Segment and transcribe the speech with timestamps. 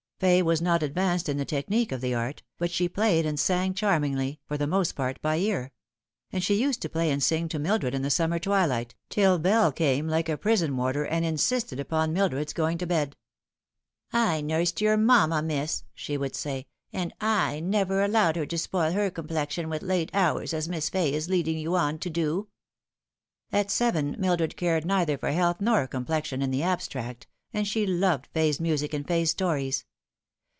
[0.21, 3.73] Fay was not advanced in the technique of the art, but she played and sang
[3.73, 5.71] charmingly, for the most part by ear;
[6.31, 9.71] and she used to play and sing to Mildred in the summer twilight, till Bell
[9.71, 13.15] came like a prison warder and insisted upon Mildred's going to bed."
[14.29, 18.91] I nursed your mamma, miss," she would i?ay," and / never allowed her to spoil
[18.91, 22.47] her complexion with late hours as Miss Fay is leading you on to do."
[23.51, 27.25] At seven Mildred cared neither for health nor complexion ia the abstract,
[27.55, 29.83] and she loved Fay's music and Fay's stories.